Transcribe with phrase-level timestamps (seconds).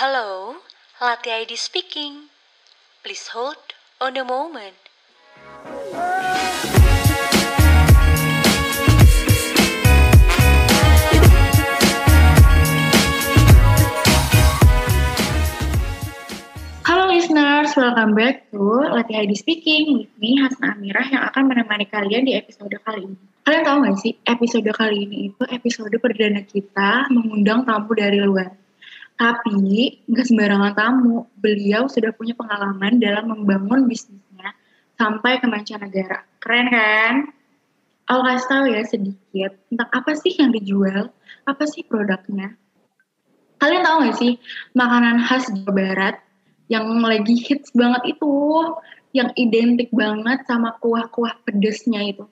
[0.00, 0.56] Hello,
[1.00, 2.28] Latte ID speaking.
[3.02, 3.56] Please hold
[4.00, 4.76] on a moment.
[16.86, 21.86] Halo listeners, welcome back to Latte ID Speaking with me Hasna Amirah yang akan menemani
[21.86, 23.16] kalian di episode kali ini.
[23.46, 28.50] Kalian tahu gak sih, episode kali ini itu episode perdana kita mengundang tamu dari luar.
[29.14, 34.50] Tapi nggak sembarangan tamu, beliau sudah punya pengalaman dalam membangun bisnisnya
[34.98, 36.26] sampai ke mancanegara.
[36.42, 37.14] Keren kan?
[38.10, 41.14] Aku kasih tahu ya sedikit tentang apa sih yang dijual,
[41.46, 42.58] apa sih produknya.
[43.62, 44.32] Kalian tahu gak sih
[44.74, 46.14] makanan khas Jawa Barat
[46.68, 48.32] yang lagi hits banget itu,
[49.16, 52.28] yang identik banget sama kuah-kuah pedesnya itu.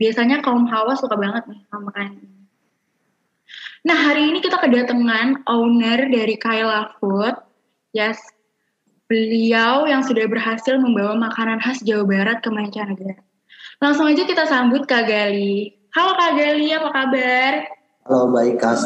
[0.00, 2.40] Biasanya kaum hawa suka banget nih sama makanan ini.
[3.80, 7.36] Nah, hari ini kita kedatangan owner dari Kaila Food.
[7.90, 8.16] Yes,
[9.10, 13.18] beliau yang sudah berhasil membawa makanan khas Jawa Barat ke mancanegara.
[13.82, 15.74] Langsung aja kita sambut Kak Gali.
[15.96, 17.52] Halo Kak Gali, apa kabar?
[18.06, 18.78] Halo, baik Kak.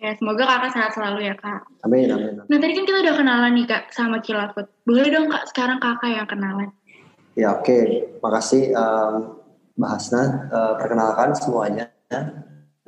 [0.00, 1.60] Oke, semoga kakak sehat selalu ya kak.
[1.84, 2.40] Amin, amin.
[2.48, 4.72] Nah tadi kan kita udah kenalan nih kak sama Kila Food.
[4.88, 6.72] Boleh dong kak sekarang kakak yang kenalan.
[7.36, 9.36] Ya oke, makasih um,
[9.76, 10.22] Mbak Hasna.
[10.48, 11.92] Uh, perkenalkan semuanya.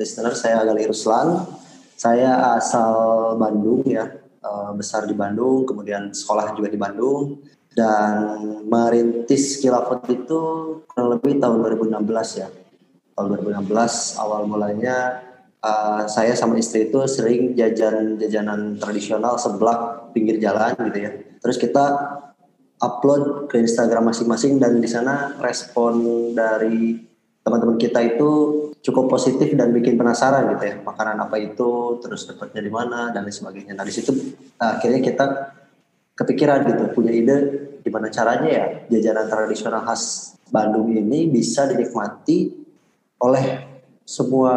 [0.01, 1.53] Listener, saya Gali Ruslan.
[2.01, 2.97] Saya asal
[3.37, 4.09] Bandung ya,
[4.41, 7.45] uh, besar di Bandung, kemudian sekolah juga di Bandung.
[7.77, 10.41] Dan merintis Kila Food itu
[10.89, 12.49] kurang lebih tahun 2016 ya.
[13.21, 15.29] Tahun 2016 awal mulanya
[15.63, 21.11] uh, saya sama istri itu sering jajan jajanan tradisional seblak pinggir jalan gitu ya.
[21.43, 21.85] Terus kita
[22.83, 26.99] upload ke Instagram masing-masing dan di sana respon dari
[27.43, 28.31] teman-teman kita itu
[28.83, 33.23] cukup positif dan bikin penasaran gitu ya makanan apa itu terus dapatnya di mana dan
[33.23, 33.73] lain sebagainya.
[33.79, 34.11] Nah di situ
[34.59, 35.27] uh, akhirnya kita
[36.19, 37.37] kepikiran gitu punya ide
[37.83, 38.65] gimana caranya ya
[38.99, 42.53] jajanan tradisional khas Bandung ini bisa dinikmati
[43.25, 43.72] oleh
[44.05, 44.55] semua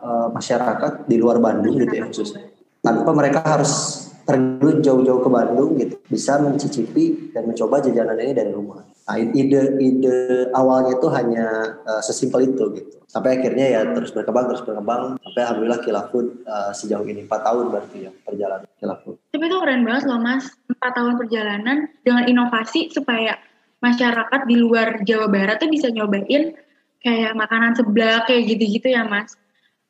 [0.00, 5.74] uh, masyarakat di luar Bandung gitu ya khususnya tanpa mereka harus pergi jauh-jauh ke Bandung
[5.80, 8.86] gitu bisa mencicipi dan mencoba jajanan ini dari rumah.
[9.10, 11.46] Nah ide ide awalnya itu hanya
[11.82, 16.70] uh, sesimpel itu gitu sampai akhirnya ya terus berkembang terus berkembang sampai alhamdulillah Kilafud uh,
[16.70, 19.18] sejauh ini 4 tahun berarti ya perjalanan Kilafud.
[19.34, 23.34] Tapi itu keren banget loh mas, 4 tahun perjalanan dengan inovasi supaya
[23.82, 26.54] masyarakat di luar Jawa Barat tuh bisa nyobain
[27.00, 29.34] kayak makanan seblak kayak gitu-gitu ya mas.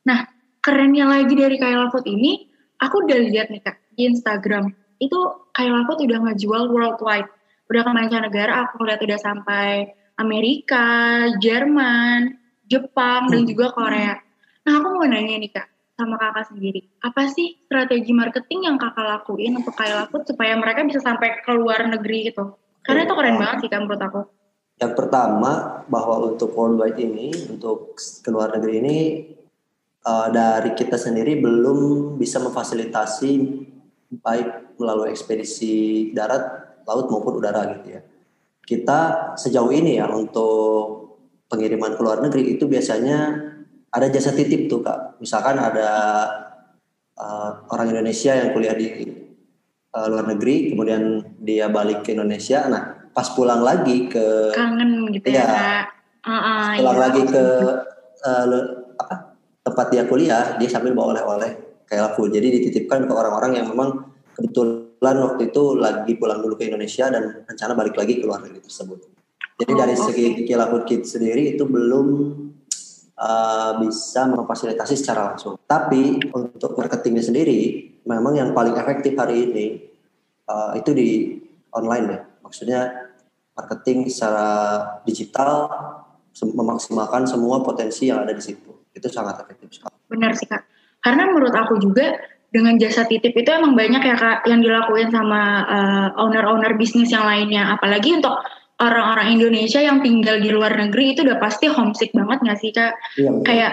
[0.07, 0.27] Nah
[0.63, 2.47] kerennya lagi dari Kaila Food ini,
[2.79, 5.19] aku udah lihat nih kak di Instagram itu
[5.51, 7.29] Kaila Food udah ngejual worldwide,
[7.67, 8.69] udah ke mancanegara.
[8.69, 9.91] Aku lihat udah sampai
[10.21, 12.37] Amerika, Jerman,
[12.69, 14.15] Jepang dan juga Korea.
[14.63, 15.67] Nah aku mau nanya nih kak
[15.97, 20.81] sama kakak sendiri, apa sih strategi marketing yang kakak lakuin untuk Kaila Food supaya mereka
[20.81, 22.57] bisa sampai ke luar negeri gitu?
[22.81, 24.21] Karena itu keren banget sih kan menurut aku.
[24.81, 28.97] Yang pertama bahwa untuk worldwide ini, untuk ke luar negeri ini
[30.09, 33.31] uh, dari kita sendiri belum bisa memfasilitasi
[34.25, 38.01] baik melalui ekspedisi darat, laut maupun udara gitu ya.
[38.65, 38.99] Kita
[39.37, 41.13] sejauh ini ya untuk
[41.45, 43.37] pengiriman ke luar negeri itu biasanya
[43.93, 45.21] ada jasa titip tuh kak.
[45.21, 45.89] Misalkan ada
[47.21, 48.87] uh, orang Indonesia yang kuliah di
[49.93, 55.27] uh, luar negeri, kemudian dia balik ke Indonesia, nah pas pulang lagi ke kangen gitu
[55.31, 55.75] ya, ya
[56.23, 57.03] uh, uh, pulang iya.
[57.03, 57.43] lagi ke
[58.23, 58.45] uh,
[58.97, 59.15] apa
[59.61, 64.09] tempat dia kuliah dia sambil bawa oleh-oleh kayak laku jadi dititipkan ke orang-orang yang memang
[64.31, 68.63] kebetulan waktu itu lagi pulang dulu ke Indonesia dan rencana balik lagi ke luar negeri
[68.63, 68.99] tersebut.
[69.59, 70.05] Jadi oh, dari okay.
[70.09, 72.07] segi Kila Kit sendiri itu belum
[73.19, 75.59] uh, bisa memfasilitasi secara langsung.
[75.67, 79.65] Tapi untuk marketingnya sendiri memang yang paling efektif hari ini
[80.49, 81.09] uh, itu di
[81.75, 83.07] online ya maksudnya
[83.55, 84.49] marketing secara
[85.07, 85.71] digital
[86.35, 89.95] memaksimalkan semua potensi yang ada di situ itu sangat efektif sekali.
[90.11, 90.67] Benar sih kak,
[90.99, 92.19] karena menurut aku juga
[92.51, 97.23] dengan jasa titip itu emang banyak ya kak yang dilakuin sama uh, owner-owner bisnis yang
[97.23, 98.35] lainnya, apalagi untuk
[98.83, 102.91] orang-orang Indonesia yang tinggal di luar negeri itu udah pasti homesick banget nggak sih kak?
[103.15, 103.71] Iya, Kayak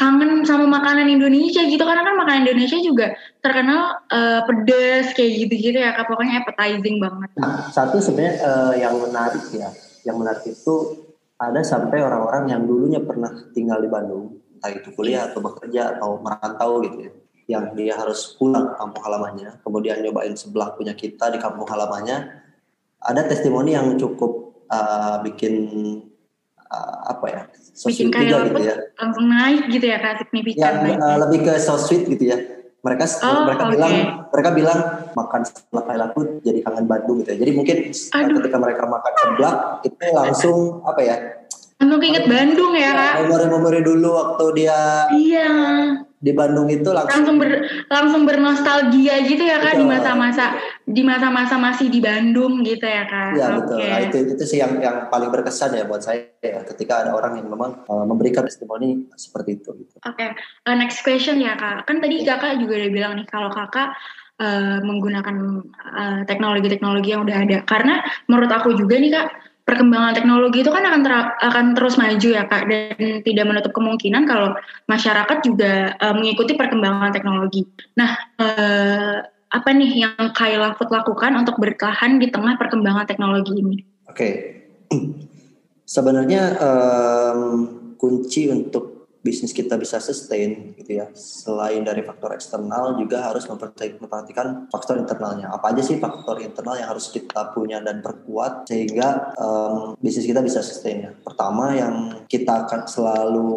[0.00, 1.84] kangen sama makanan Indonesia gitu.
[1.84, 3.12] Karena kan makanan Indonesia juga
[3.44, 7.28] terkenal uh, pedas kayak gitu-gitu ya pokoknya appetizing banget.
[7.36, 9.68] Nah, satu sebenarnya uh, yang menarik ya,
[10.08, 11.04] yang menarik itu
[11.36, 16.20] ada sampai orang-orang yang dulunya pernah tinggal di Bandung, entah itu kuliah atau bekerja atau
[16.20, 17.12] merantau gitu ya,
[17.48, 22.28] yang dia harus pulang ke kampung halamannya, kemudian nyobain sebelah punya kita di kampung halamannya,
[23.00, 25.64] ada testimoni yang cukup uh, bikin
[26.70, 30.76] uh, apa ya so Bikin apa gitu ya langsung naik gitu ya kak signifikan yang
[30.82, 30.98] naik.
[30.98, 32.38] uh, lebih ke so sweet gitu ya
[32.80, 33.72] mereka Oh, mereka oke.
[33.76, 33.94] bilang
[34.32, 34.78] mereka bilang
[35.12, 38.34] makan seblak kayak laku jadi kangen Bandung gitu ya jadi mungkin uh, Aduh.
[38.40, 41.16] ketika mereka makan seblak itu langsung apa ya
[41.80, 43.12] Langsung keinget Bandung ya kak.
[43.24, 45.48] memori-memori dulu waktu dia Iya,
[46.20, 47.50] di Bandung itu langsung langsung ber
[47.88, 53.38] langsung bernostalgia gitu ya kak di masa-masa di masa-masa masih di Bandung gitu ya kak.
[53.38, 53.78] Iya betul.
[53.78, 57.38] Nah, itu itu sih yang yang paling berkesan ya buat saya ya ketika ada orang
[57.38, 59.96] yang memang uh, memberikan testimoni seperti itu gitu.
[60.02, 61.86] Oke, uh, next question ya kak.
[61.86, 63.94] Kan tadi kakak juga udah bilang nih kalau kakak
[64.42, 65.36] uh, menggunakan
[65.94, 67.58] uh, teknologi-teknologi yang udah ada.
[67.62, 69.26] Karena menurut aku juga nih kak,
[69.62, 74.26] perkembangan teknologi itu kan akan ter- akan terus maju ya kak, dan tidak menutup kemungkinan
[74.26, 74.58] kalau
[74.90, 77.62] masyarakat juga uh, mengikuti perkembangan teknologi.
[77.94, 78.10] Nah,
[78.42, 83.76] uh, apa nih yang Kayla Food lakukan untuk bertahan di tengah perkembangan teknologi ini?
[84.06, 84.28] Oke.
[85.94, 87.40] Sebenarnya em,
[87.98, 91.10] kunci untuk bisnis kita bisa sustain gitu ya.
[91.18, 95.50] Selain dari faktor eksternal juga harus memperhati- memperhatikan faktor internalnya.
[95.50, 100.46] Apa aja sih faktor internal yang harus kita punya dan perkuat sehingga em, bisnis kita
[100.46, 101.12] bisa sustain ya.
[101.26, 103.50] Pertama yang kita akan selalu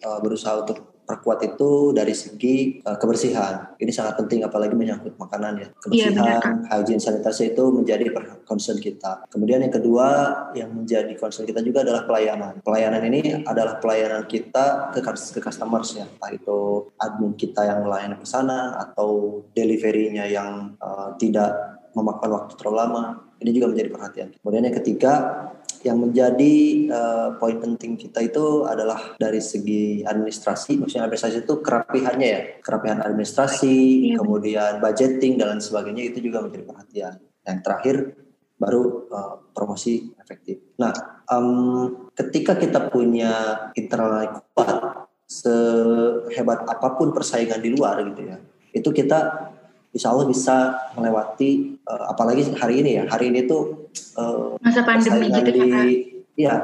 [0.00, 3.76] eh, berusaha untuk perkuat itu dari segi eh, kebersihan.
[3.76, 5.68] Ini sangat penting apalagi menyangkut makanan ya.
[5.92, 8.04] Iya, benar, Kebersihan, hygiene sanitasi itu menjadi
[8.48, 9.28] concern kita.
[9.28, 10.08] Kemudian yang kedua
[10.56, 12.64] yang menjadi concern kita juga adalah pelayanan.
[12.64, 18.16] Pelayanan ini adalah pelayanan kita ke, ke customers ya, entah itu admin kita yang melayani
[18.18, 23.04] pesanan atau deliverynya yang eh, tidak memakan waktu terlalu lama.
[23.38, 24.28] Ini juga menjadi perhatian.
[24.40, 25.12] Kemudian yang ketiga
[25.84, 26.54] yang menjadi
[26.88, 33.04] eh, poin penting kita itu adalah dari segi administrasi, maksudnya administrasi itu kerapihannya ya, kerapihan
[33.04, 33.76] administrasi,
[34.10, 34.24] Iya.
[34.24, 37.14] kemudian budgeting dan lain sebagainya itu juga menjadi perhatian.
[37.44, 37.96] Yang terakhir
[38.56, 38.82] baru
[39.12, 40.56] eh, promosi efektif.
[40.80, 40.90] Nah,
[41.28, 41.48] em,
[42.16, 43.32] ketika kita punya
[43.76, 48.36] internal yang kuat, sehebat apa pun persaingan di luar gitu ya,
[48.72, 49.52] itu kita
[49.94, 53.88] insya Allah bisa melewati, eh, apalagi hari ini ya, hari ini tuh
[54.18, 55.86] eh, Masa pandemi gitu ya di kak?
[56.34, 56.54] ya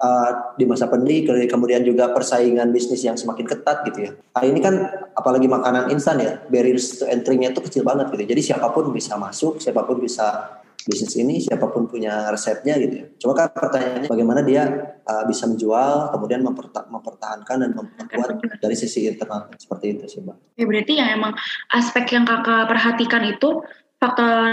[0.00, 4.12] uh, di masa pandemi ke- kemudian juga persaingan bisnis yang semakin ketat gitu ya.
[4.34, 4.74] Hari ini kan
[5.14, 8.24] apalagi makanan instan ya, barriers to entry-nya itu kecil banget gitu.
[8.24, 12.94] Jadi siapa pun bisa masuk, siapa pun bisa bisnis ini, siapa pun punya resepnya gitu
[12.94, 13.06] ya.
[13.20, 14.64] Cuma kan pertanyaannya bagaimana dia
[15.04, 20.38] uh, bisa menjual, kemudian memperta- mempertahankan dan memperkuat dari sisi internal seperti itu sih, Bang.
[20.56, 21.32] Ya berarti yang emang
[21.72, 23.64] aspek yang kakak perhatikan itu
[24.00, 24.48] faktor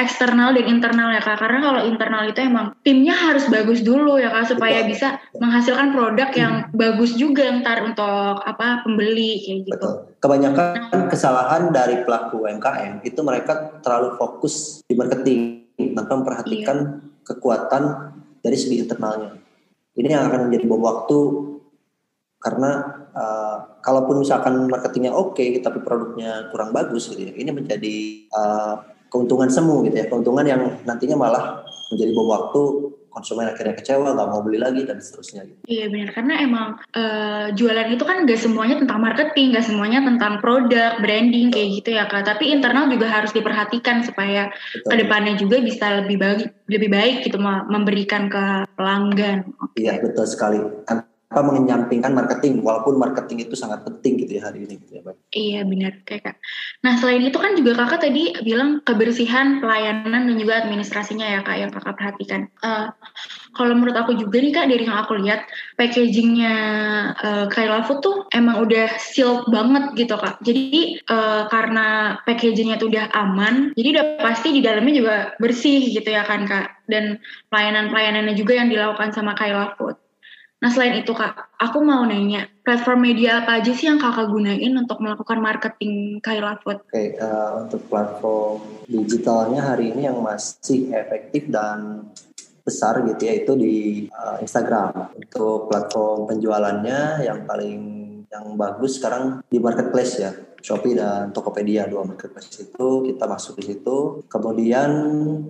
[0.00, 1.36] eksternal dan internal ya kak.
[1.36, 4.90] Karena kalau internal itu emang timnya harus bagus dulu ya kak supaya Betul.
[4.96, 9.72] bisa menghasilkan produk yang bagus juga ntar untuk apa pembeli kayak gitu.
[9.76, 9.94] Betul.
[10.24, 18.56] Kebanyakan kesalahan dari pelaku UMKM itu mereka terlalu fokus di marketing tanpa memperhatikan kekuatan dari
[18.56, 19.36] segi internalnya.
[19.94, 21.18] Ini yang akan menjadi bom waktu
[22.44, 22.70] karena
[23.16, 27.96] uh, kalaupun misalkan marketingnya oke tapi produknya kurang bagus gitu ya, ini menjadi
[28.36, 32.62] uh, keuntungan semu gitu ya, keuntungan yang nantinya malah menjadi bom waktu
[33.14, 35.62] konsumen akhirnya kecewa nggak mau beli lagi dan seterusnya gitu.
[35.70, 36.68] Iya benar karena emang
[36.98, 41.94] eh, jualan itu kan gak semuanya tentang marketing, gak semuanya tentang produk, branding kayak gitu
[41.94, 42.26] ya kak.
[42.26, 44.90] Tapi internal juga harus diperhatikan supaya Betul.
[44.90, 49.46] ke depannya juga bisa lebih baik, lebih baik gitu me- memberikan ke pelanggan.
[49.78, 50.58] Iya betul sekali.
[51.34, 55.18] Tanpa menyampingkan marketing, walaupun marketing itu sangat penting gitu ya hari ini gitu ya, Bang.
[55.34, 56.36] Iya benar kayak kak.
[56.86, 61.58] Nah selain itu kan juga kakak tadi bilang kebersihan, pelayanan dan juga administrasinya ya kak
[61.58, 62.46] yang kakak perhatikan.
[62.62, 62.86] Eh,
[63.58, 66.54] kalau menurut aku juga nih kak dari yang aku lihat packagingnya
[67.18, 70.38] uh, Kaila Food tuh emang udah sealed banget gitu kak.
[70.46, 76.14] Jadi eh, karena packagingnya tuh udah aman, jadi udah pasti di dalamnya juga bersih gitu
[76.14, 76.86] ya kan kak.
[76.86, 77.18] Dan
[77.50, 80.03] pelayanan-pelayanannya juga yang dilakukan sama Kaila Food.
[80.64, 84.72] Nah selain itu kak, aku mau nanya platform media apa aja sih yang kakak gunain
[84.80, 86.80] untuk melakukan marketing Kaila Food?
[86.88, 92.08] Oke, eh, untuk platform digitalnya hari ini yang masih efektif dan
[92.64, 93.76] besar gitu ya itu di
[94.08, 95.12] eh, Instagram.
[95.12, 100.32] Untuk platform penjualannya yang paling yang bagus sekarang di marketplace ya.
[100.64, 104.24] Shopee dan Tokopedia dua marketplace itu kita masuk di situ.
[104.32, 104.90] Kemudian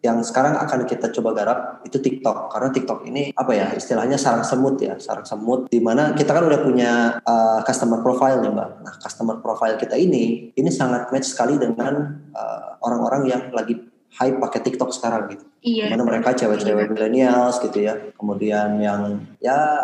[0.02, 4.42] yang sekarang akan kita coba garap itu TikTok karena TikTok ini apa ya istilahnya sarang
[4.42, 8.70] semut ya sarang semut di mana kita kan udah punya uh, customer profile nih mbak.
[8.82, 11.94] Nah customer profile kita ini ini sangat match sekali dengan
[12.34, 13.78] uh, orang-orang yang lagi
[14.18, 15.46] hype pakai TikTok sekarang gitu.
[15.62, 15.90] Iya.
[15.90, 17.94] Di mana mereka cewek-cewek millennials gitu ya.
[18.18, 19.78] Kemudian yang ya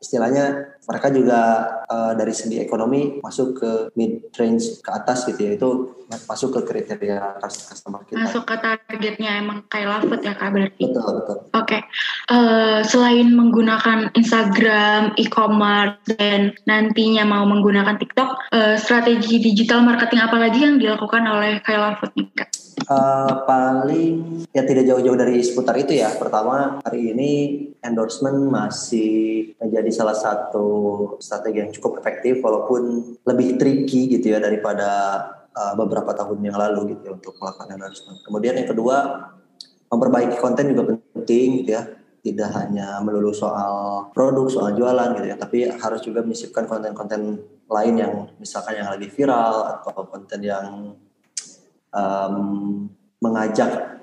[0.00, 1.40] istilahnya mereka juga
[1.86, 5.70] uh, dari segi ekonomi masuk ke mid range ke atas gitu ya itu
[6.26, 8.18] masuk ke kriteria customer kita.
[8.18, 10.82] Masuk ke targetnya emang kayak Lafut ya kak berarti.
[10.90, 11.36] Betul betul.
[11.52, 11.80] Oke, okay.
[12.32, 20.36] uh, selain menggunakan Instagram, e-commerce dan nantinya mau menggunakan TikTok, uh, strategi digital marketing apa
[20.40, 22.59] lagi yang dilakukan oleh Kayla Food nih kak?
[22.88, 26.10] Uh, paling ya tidak jauh-jauh dari seputar itu ya.
[26.16, 27.30] Pertama hari ini
[27.84, 30.66] endorsement masih menjadi salah satu
[31.20, 34.88] strategi yang cukup efektif walaupun lebih tricky gitu ya daripada
[35.52, 38.18] uh, beberapa tahun yang lalu gitu ya, untuk melakukan endorsement.
[38.24, 38.96] Kemudian yang kedua
[39.90, 40.82] memperbaiki konten juga
[41.14, 41.84] penting gitu ya
[42.20, 47.94] tidak hanya melulu soal produk, soal jualan gitu ya, tapi harus juga menyisipkan konten-konten lain
[47.96, 50.92] yang misalkan yang lagi viral atau konten yang
[51.94, 52.86] um,
[53.20, 54.00] mengajak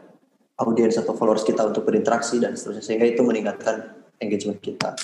[0.57, 4.97] audiens atau followers kita untuk berinteraksi dan seterusnya sehingga itu meningkatkan engagement kita.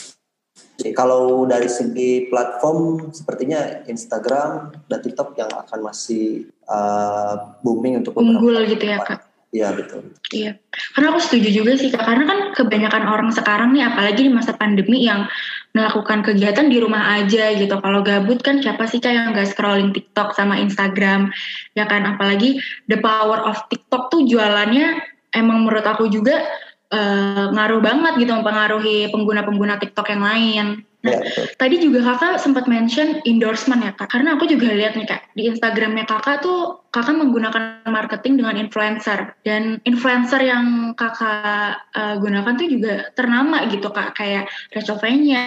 [0.53, 8.17] Jadi kalau dari segi platform sepertinya Instagram dan TikTok yang akan masih uh, booming untuk
[8.17, 9.33] unggul gitu ya kak.
[9.53, 10.17] Iya betul.
[10.33, 10.57] Iya,
[10.97, 12.01] karena aku setuju juga sih kak.
[12.01, 15.29] Karena kan kebanyakan orang sekarang nih, apalagi di masa pandemi yang
[15.73, 17.75] melakukan kegiatan di rumah aja gitu.
[17.81, 21.33] Kalau gabut kan siapa sih yang nggak scrolling TikTok sama Instagram,
[21.73, 22.05] ya kan?
[22.05, 25.01] Apalagi the power of TikTok tuh jualannya
[25.33, 26.45] emang menurut aku juga
[26.93, 30.65] uh, ngaruh banget gitu mempengaruhi pengguna-pengguna TikTok yang lain.
[31.03, 35.03] Nah, ya, tadi juga kakak sempat mention endorsement ya kak, karena aku juga lihat nih
[35.03, 42.15] kak di Instagramnya kakak tuh kakak menggunakan marketing dengan influencer dan influencer yang kakak uh,
[42.23, 45.43] gunakan tuh juga ternama gitu kak kayak Rachel Fenya,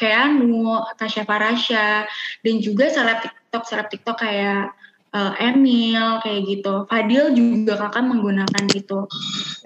[0.00, 2.08] Keanu, Tasha Farasha
[2.40, 4.72] dan juga seleb TikTok seleb TikTok kayak
[5.12, 6.88] uh, Emil kayak gitu.
[6.88, 9.04] Fadil juga kakak menggunakan gitu.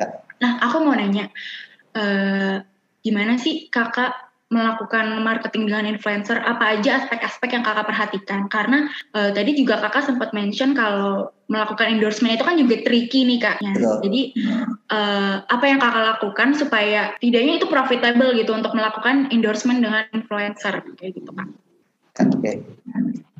[0.02, 0.18] Ya.
[0.42, 1.30] Nah aku mau nanya,
[1.94, 2.58] uh,
[3.06, 8.46] gimana sih kakak melakukan marketing dengan influencer apa aja aspek-aspek yang kakak perhatikan?
[8.52, 13.38] Karena uh, tadi juga kakak sempat mention kalau melakukan endorsement itu kan juga tricky nih
[13.40, 13.56] kak.
[13.60, 13.72] Ya.
[14.04, 14.20] jadi
[14.92, 20.84] uh, apa yang kakak lakukan supaya tidaknya itu profitable gitu untuk melakukan endorsement dengan influencer
[21.00, 21.48] kayak gitu kak?
[22.28, 22.36] Oke.
[22.40, 22.56] Okay.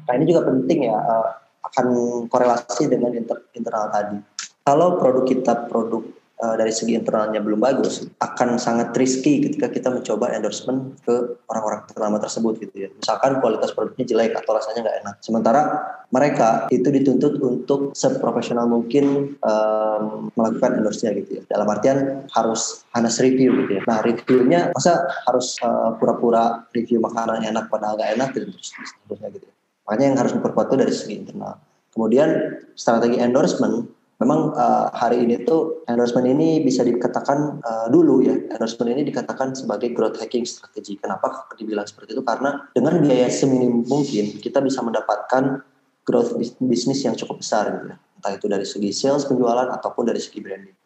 [0.02, 1.28] nah ini juga penting ya uh,
[1.73, 1.87] akan
[2.28, 4.19] korelasi dengan inter internal tadi.
[4.62, 6.02] Kalau produk kita produk
[6.42, 11.87] uh, dari segi internalnya belum bagus, akan sangat risky ketika kita mencoba endorsement ke orang-orang
[11.88, 12.88] ternama tersebut gitu ya.
[12.90, 15.14] Misalkan kualitas produknya jelek atau rasanya nggak enak.
[15.22, 15.62] Sementara
[16.11, 21.42] mereka itu dituntut untuk seprofesional mungkin um, melakukan endorse-nya gitu ya.
[21.46, 23.82] Dalam artian harus harus review gitu ya.
[23.87, 29.30] Nah reviewnya masa harus uh, pura-pura review makanan enak pada agak enak gitu terus seterusnya
[29.38, 29.46] gitu.
[29.46, 29.54] Ya.
[29.82, 31.54] Makanya yang harus diperkuat itu dari segi internal.
[31.92, 32.28] Kemudian
[32.72, 33.84] strategi endorsement
[34.21, 39.57] memang uh, hari ini tuh endorsement ini bisa dikatakan uh, dulu ya endorsement ini dikatakan
[39.57, 40.99] sebagai growth hacking strategi.
[41.00, 42.23] Kenapa dibilang seperti itu?
[42.23, 45.62] Karena dengan biaya seminim mungkin kita bisa mendapatkan
[46.02, 47.97] growth bisnis yang cukup besar gitu ya.
[47.99, 50.76] Entah itu dari segi sales penjualan ataupun dari segi branding.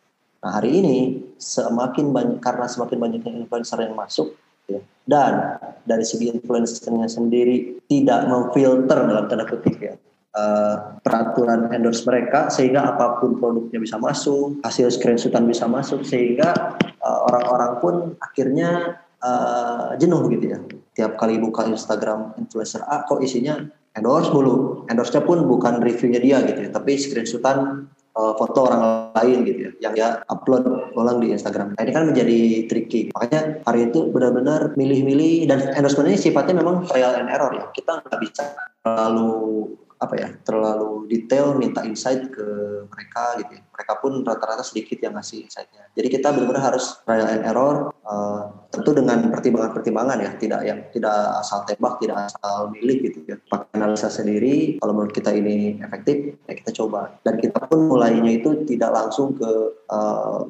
[0.40, 0.96] Nah hari ini
[1.36, 4.32] semakin banyak karena semakin banyaknya influencer yang masuk
[4.68, 9.94] ya, dan dari segi influencernya sendiri tidak memfilter dalam tanda kutip ya
[10.36, 16.76] uh, peraturan endorse mereka sehingga apa pun produknya bisa masuk, hasil screenshotan bisa masuk sehingga
[17.00, 20.58] uh, orang-orang pun akhirnya uh, jenuh gitu ya.
[20.96, 23.60] Tiap kali buka Instagram influencer A kok isinya
[23.96, 24.84] endorse mulu.
[24.88, 29.70] Endorse-nya pun bukan reviewnya dia gitu ya, tapi screenshotan uh, foto orang lain gitu ya
[29.88, 30.64] yang dia upload
[30.96, 31.76] ulang di Instagram.
[31.76, 32.38] Nah, ini kan menjadi
[32.68, 33.12] tricky.
[33.12, 37.68] Makanya hari itu benar-benar milih-milih dan endorsement ini sifatnya memang trial and error ya.
[37.76, 38.44] Kita nggak bisa
[38.80, 42.46] terlalu apa ya terlalu detail minta insight ke
[42.84, 43.62] mereka gitu ya.
[43.64, 48.52] mereka pun rata-rata sedikit yang ngasih insightnya jadi kita benar-benar harus trial and error uh,
[48.68, 53.72] tentu dengan pertimbangan-pertimbangan ya tidak yang tidak asal tembak tidak asal milih gitu ya pakai
[53.72, 58.68] analisa sendiri kalau menurut kita ini efektif ya kita coba dan kita pun mulainya itu
[58.68, 59.50] tidak langsung ke
[59.88, 60.44] uh,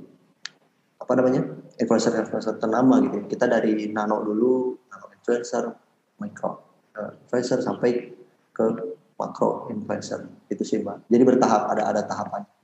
[1.06, 1.46] apa namanya
[1.78, 3.24] influencer-influencer ternama gitu ya.
[3.30, 5.70] kita dari nano dulu nano influencer
[6.18, 6.50] micro
[6.98, 8.10] uh, influencer sampai
[8.50, 10.24] ke makro influencer.
[10.48, 11.08] Itu sih mbak.
[11.08, 12.55] Jadi bertahap ada ada tahapannya